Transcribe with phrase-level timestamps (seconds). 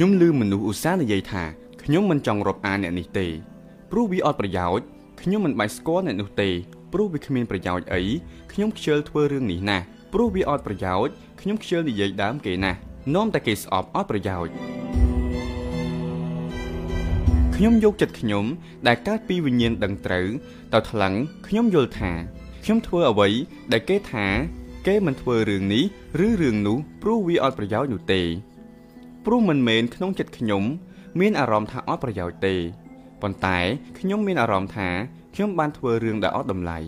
[0.00, 1.44] ខ្ញុំឮមនុស្សឧស្សាហ៍និយាយថា
[1.82, 3.26] ខ្ញុំមិនចង់រាប់អានអ្នកនេះទេ
[3.90, 4.84] ព្រោះវាអត់ប្រយោជន៍
[5.20, 6.48] ខ្ញុំមិនបាច់ស្គាល់អ្នកនោះទេ
[6.92, 8.02] ព្រោះវាគ្មានប្រយោជន៍អី
[8.52, 12.78] ខ្ញុំខ្ជិលធ្វើរឿងនេះណាស់ព្រោះវាអត់ប្រយោជន៍ខ្ញុំខ្ជិលនិយាយដើមគេណាស់
[13.14, 14.52] នាំតែគេស្អប់អត់ប្រយោជន៍
[17.56, 18.44] ខ្ញុំយកចិត្តខ្ញុំ
[18.86, 20.26] ដែលកើតពីវិញ្ញាណដឹងត្រូវ
[20.72, 21.12] ទៅថ្លឹង
[21.46, 22.12] ខ្ញុំយល់ថា
[22.64, 23.28] ខ្ញុំធ្វើអ្វី
[23.72, 24.26] ដែលគេថា
[24.86, 25.84] គេមិនធ្វើរឿងនេះ
[26.26, 28.22] ឬរឿងនោះព្រោះវាអត់ប្រយោជន៍នោះទេ
[29.30, 30.64] ព្រោះមិនមែនក្នុងចិត្តខ្ញុំ
[31.20, 32.54] មានអារម្មណ៍ថាអត់ប្រយោជន៍ទេ
[33.22, 33.58] ប៉ុន្តែ
[33.98, 34.88] ខ្ញុំមានអារម្មណ៍ថា
[35.34, 36.78] ខ្ញុំបានធ្វើរឿងដែលអត់តម្លៃ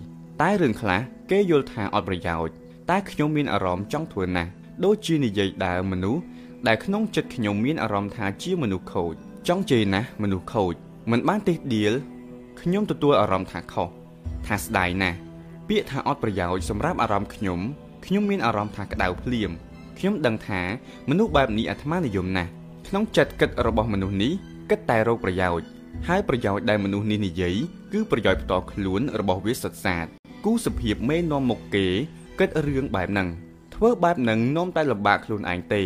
[0.42, 2.52] តែរឿងខ្លះគេយល់ថាអត់ប្រយោជន៍
[2.90, 4.50] តែខ្ញុំមានអារម្មណ៍ចង់ធ្វើណាស់
[4.84, 6.22] ដូចជានិយាយដើមមនុស្ស
[6.66, 9.14] ដែលក្នុងចិត្តខ្ញុំមានអារម្មណ៍ថាជាមនុស្សខូច
[9.48, 10.74] ចង់ជេរណាស់មនុស្សខូច
[11.10, 11.92] មិនបានទេដៀល
[12.60, 13.88] ខ្ញុំទទួលអារម្មណ៍ថាខុស
[14.46, 15.18] ថាស្ដាយណាស់
[15.68, 17.60] ពាក្យថាអត់ប្រយោជន៍សម្រាប់អារម្មណ៍ខ្ញុំ
[18.06, 19.52] ខ្ញុំមានអារម្មណ៍ថាក្តៅភ្លាម
[20.00, 20.62] ខ្ញុំដឹងថា
[21.10, 22.50] មនុស្សបែបនេះអាត្មានិយមណាស់
[22.88, 24.33] ក្នុងចិត្តគិតរបស់មនុស្សនេះ
[24.70, 25.66] គិតតែរកប្រយោជន៍
[26.08, 27.56] ហើយប្រយោជន៍ដែលមនុស្សនេះនិយាយ
[27.92, 30.06] គឺប្រយោជន៍ផ្ទាល់ខ្លួនរបស់វាសុទ្ធសាធ
[30.44, 31.86] គូសភាពមេនាំមុខគេ
[32.38, 33.28] គិតរឿងបែបហ្នឹង
[33.75, 35.83] ធ្វើបែបហ្នឹងនាំតែលំបាកខ្លួនឯងទេ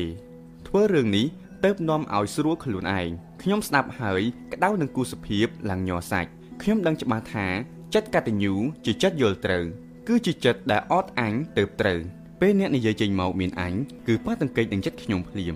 [0.68, 1.26] ធ្វើរឿងនេះ
[1.64, 3.08] ទៅនាំឲ្យស្រួលខ្លួនឯង
[3.42, 6.30] ខ្ញុំស្ដាប់ហើយក្តៅនឹងគូសភាពឡើងញ័រសាច់
[6.62, 7.46] ខ្ញុំដឹងច្បាស់ថា
[7.94, 9.64] ចិត្តកតញ្ញូជាចិត្តយល់ត្រូវ
[10.08, 12.00] គឺជាចិត្តដែលអត់អញទៅត្រូវ
[12.46, 13.74] ពេលអ្នកនិយាយចេញមកមានអញ
[14.06, 15.54] គឺប៉ះតង្កេតនឹងចិត្តខ្ញុំភ្លាម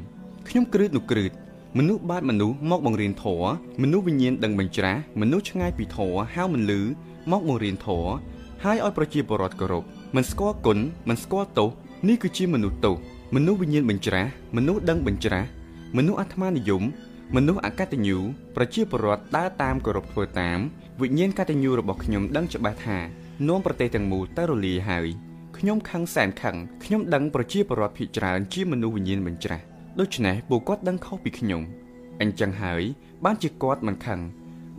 [0.49, 1.33] ខ្ញុំគ្រឺតនោះគ្រឺត
[1.79, 3.51] មនុស្សបាតមនុស្សមកបង្រៀនធម៌
[3.83, 6.81] មនុស្សវិញ្ញាណដឹងបញ្ច្រាស់មនុស្សឆ្ងាយពីធម៌ហៅមិនលឺ
[7.31, 8.11] មកបង្រៀនធម៌
[8.65, 9.85] ហើយឲ្យប្រជាពលរដ្ឋគោរព
[10.17, 11.69] មិនស្គាល់គុណមិនស្គាល់ទោស
[12.09, 12.95] នេះគឺជាមនុស្សទោស
[13.35, 15.49] មនុស្សវិញ្ញាណបញ្ច្រាស់មនុស្សដឹងបញ្ច្រាស់
[15.97, 16.83] មនុស្សអាត្មានិយម
[17.37, 18.19] មនុស្សអកតញ្ញូ
[18.57, 20.59] ប្រជាពលរដ្ឋដើរតាមគោរពធ្វើតាម
[21.01, 22.99] វិញ្ញាណកតញ្ញូរបស់ខ្ញុំដឹងច្បាស់ថា
[23.49, 25.28] នាំប្រទេសទាំងមូលទៅរលាយហើយ
[25.59, 29.65] ខ្ញុំខឹងសែនខឹងខ្ញុំដឹងប្រជាពលរដ្ឋភាគច្រើនជាមនុស្សវិញ្ញាណបញ្ច្រាស់
[30.01, 31.63] ដូច្នេះពួកគាត់ដឹងខុសពីខ្ញុំ
[32.21, 32.83] អញ្ចឹងហើយ
[33.25, 34.21] បានជាគាត់មិនខឹង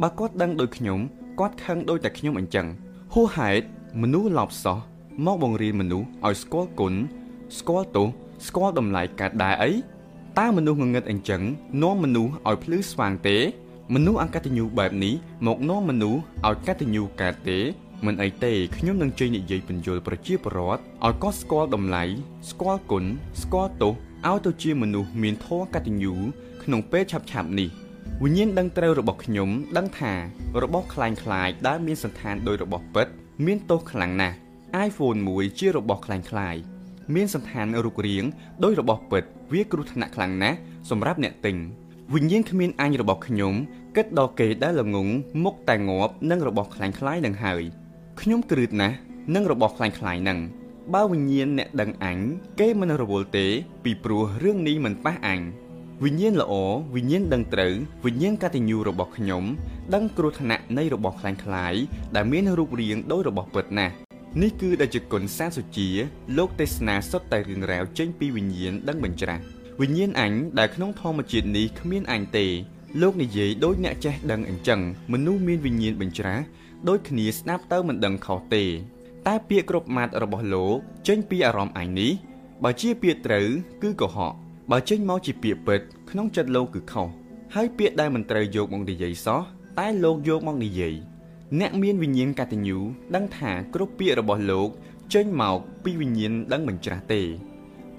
[0.01, 0.99] បើគាត់ដឹងដូចខ្ញុំ
[1.39, 2.67] គាត់ខឹងដូចតែខ្ញុំអញ្ចឹង
[3.13, 3.65] ហួហេតុ
[4.01, 4.79] មនុស្សឡប់សោះ
[5.25, 6.93] មកបង្រៀនមនុស្សឲ្យស្គាល់គុណ
[7.57, 8.07] ស្គាល់ទោស
[8.47, 9.71] ស្គាល់តម្លៃកើតដែរអី
[10.39, 11.41] តើមនុស្សងងឹតអញ្ចឹង
[11.83, 13.37] នាំមនុស្សឲ្យភ្លឺស្វាងទេ
[13.93, 15.13] មនុស្សអកតញ្ញូបែបនេះ
[15.45, 17.59] មកនាំមនុស្សឲ្យកតញ្ញូកើតទេ
[18.06, 22.04] មិនអីទេខ្ញុំនឹងជ័យនិយាយបញ្យលប្រជាពលរដ្ឋឲ្យគាត់ស្គាល់តម្លៃ
[22.50, 23.04] ស្គាល់គុណ
[23.42, 23.92] ស្គាល់ទោស
[24.28, 26.14] ឲ្យទៅជាមនុស្សមានធម៌កតញ្ញូ
[26.62, 27.68] ក្នុងពេលឆាប់ឆាប់នេះ
[28.22, 30.12] វិញ្ញាណដឹងត្រូវរបស់ខ្ញុំដឹងថា
[30.62, 33.06] របស់คล้ายคล้ายដែលមានសន្តានដោយរបស់ពិត
[33.46, 34.36] មានទោសខ្លាំងណាស់
[34.86, 36.56] iPhone 1ជារបស់คล้ายคล้าย
[37.14, 38.24] មានសន្តានរូបរាង
[38.64, 40.56] ដោយរបស់ពិតវាគ្រោះថ្នាក់ខ្លាំងណាស់
[40.90, 41.56] សម្រាប់អ្នកទិញ
[42.14, 43.54] វិញ្ញាណគ្មានអញរបស់ខ្ញុំ
[43.96, 45.08] គិតដល់គេដែលល្ងង
[45.44, 47.62] មុខតែងាប់នឹងរបស់คล้ายคล้ายនឹងហើយ
[48.21, 48.95] ខ្ញុំក្រឹតណាស់
[49.35, 50.39] នឹងរបស់ខ្លាញ់ខ្លាញ់ហ្នឹង
[50.93, 52.17] បើវិញ្ញាណអ្នកដឹងអញ
[52.59, 53.47] គេមិនរវល់ទេ
[53.83, 55.39] ពីព្រោះរឿងនេះមិនប៉ះអញ
[56.03, 56.53] វិញ្ញាណល្អ
[56.95, 57.73] វិញ្ញាណដឹងត្រូវ
[58.05, 59.43] វិញ្ញាណកតញ្ញូរបស់ខ្ញុំ
[59.93, 61.73] ដឹងគ្រោះថ្នាក់នៃរបស់ខ្លាញ់ខ្លាយ
[62.15, 63.93] ដែលមានរូបរាងដោយរបស់ពិតណាស់
[64.41, 65.89] នេះគឺដែលជាគុណសាសុជា
[66.37, 69.43] លោកទេសនាសុទ្ធតែរឿងរ៉ាវចេញពីវិញ្ញាណដឹងបញ្ច្រាស់
[69.81, 72.47] វិញ្ញាណអញដែលក្នុងធម្មជាតិនេះគ្មានអញទេ
[73.01, 74.79] លោកនិយាយដោយអ្នកចេះដឹងអញ្ចឹង
[75.11, 76.43] មនុស្សមានវិញ្ញាណបញ្ច្រាស់
[76.87, 78.63] ដូចគ្នាស្ដាប់ទៅមិនដឹងខុសទេ
[79.27, 80.75] តែពាក្យគ្រប់ម៉ាត់របស់លោក
[81.07, 82.11] ចេញពីអារម្មណ៍អញនេះ
[82.63, 83.47] បើជាពាក្យត្រូវ
[83.81, 84.33] គឺកុហក
[84.71, 87.07] បើចេញមកជាពាក្យពិត ក្នុងចិត្តលោកគឺខុស
[87.55, 89.41] ហើយពាក្យដែលមិនត្រូវយកមកនិយាយសោះ
[89.79, 90.93] តែលោកយកមកនិយាយ
[91.59, 92.77] អ្នកមានវិញ្ញាណកតញ្ញូ
[93.15, 94.69] ដឹងថាគ្រប់ពាក្យរបស់លោក
[95.13, 97.21] ចេញមកពីវិញ្ញាណដឹងមិនច្រាស់ទេ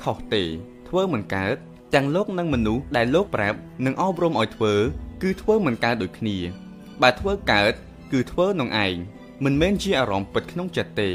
[0.02, 0.42] ខុសទេ
[0.88, 1.56] ធ្វើមិនកើត
[1.94, 4.74] ទាំងលោកនិងមនុស្សដែលលោកប្រាប់និងអប់រំឲ្យធ្វើ
[5.22, 6.36] គឺធ្វើមិនកើតដូចគ្នា
[7.02, 7.72] បើធ្វើកើត
[8.12, 8.96] គឺធ្វើនឹងឯង
[9.44, 11.10] មិនមែនជាអារម្មណ៍ពិតក្នុងចិត្តទេ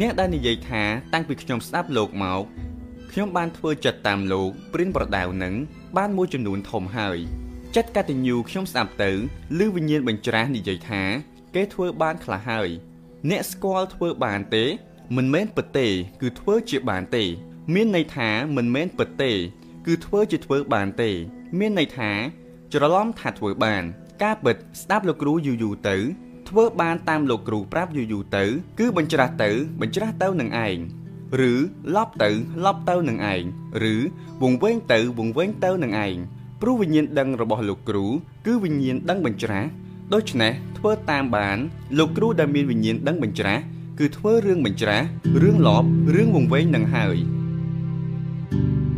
[0.00, 2.42] អ្នកដែលនិយាយថាតាំងពីខ្ញុំស្ដាប់លោកមក
[3.12, 5.54] ខ្ញុំបានធ្វើចិត្តតាមលោកព្រិនប្រដៅនឹង
[5.96, 7.18] បានមួយចំនួនធំហើយ
[7.76, 9.10] ចិត្តកតញ្ញូខ្ញុំស្ដាប់ទៅ
[9.64, 11.02] ឬវិញ្ញាណបញ្ច្រាស់និយាយថា
[11.54, 12.68] គេធ្វើបានខ្លះហើយ
[13.30, 14.64] អ្នកស្គាល់ធ្វើបានទេ
[15.16, 15.86] មិនមែនពិតទេ
[16.20, 17.24] គឺធ្វើជាបានទេ
[17.74, 19.32] មានន័យថាមិនមែនពិតទេ
[19.86, 21.10] គឺធ្វើជាធ្វើបានទេ
[21.58, 22.10] មានន័យថា
[22.72, 23.82] ច្រឡំថាធ្វើបាន
[24.22, 25.96] ការពិតស្ដាប់លោកគ្រូយូរយូរទៅ
[26.48, 28.44] ធ្វើបានតាមលោកគ្រូប្រាប់យូរយូរទៅ
[28.78, 29.50] គឺបញ្ច្រាស់ទៅ
[29.80, 30.78] បញ្ច្រាស់ទៅនឹងឯង
[31.50, 31.52] ឬ
[31.96, 32.30] ឡប់ទៅ
[32.64, 33.42] ឡប់ទៅនឹងឯង
[33.92, 33.94] ឬ
[34.42, 36.16] វង្វេងទៅវង្វេងទៅនឹងឯង
[36.60, 38.06] ព្រោះវិញ្ញាណដឹងរបស់លោកគ្រូ
[38.46, 39.68] គឺវិញ្ញាណដឹងបញ្ច្រាស់
[40.14, 41.58] ដូច្នេះធ្វើតាមបាន
[41.98, 43.62] លោកគ្រូដែលមានវិញ្ញាណដឹងបញ្ច្រាស់
[43.98, 45.06] គឺធ្វើរឿងបញ្ច្រាស់
[45.42, 45.84] រឿងលប
[46.14, 47.16] រឿងវង្វេងនឹងហើយ
[48.50, 48.95] thank you